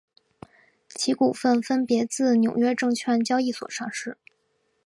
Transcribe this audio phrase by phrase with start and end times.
[0.89, 4.17] 其股份分别自纽约证券交易所上市。